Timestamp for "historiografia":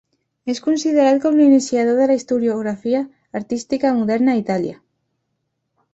2.21-3.03